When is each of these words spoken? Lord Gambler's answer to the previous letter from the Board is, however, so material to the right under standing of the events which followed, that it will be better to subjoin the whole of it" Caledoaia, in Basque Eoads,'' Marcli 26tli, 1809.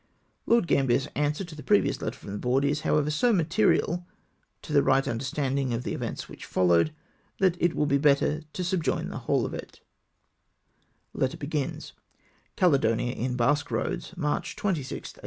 Lord 0.47 0.65
Gambler's 0.65 1.07
answer 1.13 1.43
to 1.45 1.53
the 1.53 1.61
previous 1.61 2.01
letter 2.01 2.17
from 2.17 2.31
the 2.31 2.39
Board 2.39 2.65
is, 2.65 2.81
however, 2.81 3.11
so 3.11 3.31
material 3.31 4.03
to 4.63 4.73
the 4.73 4.81
right 4.81 5.07
under 5.07 5.23
standing 5.23 5.75
of 5.75 5.83
the 5.83 5.93
events 5.93 6.27
which 6.27 6.43
followed, 6.43 6.91
that 7.37 7.55
it 7.61 7.75
will 7.75 7.85
be 7.85 7.99
better 7.99 8.41
to 8.53 8.63
subjoin 8.63 9.09
the 9.09 9.19
whole 9.29 9.45
of 9.45 9.53
it" 9.53 9.79
Caledoaia, 12.57 13.11
in 13.13 13.35
Basque 13.35 13.67
Eoads,'' 13.67 14.17
Marcli 14.17 14.55
26tli, 14.55 14.63
1809. 14.65 15.13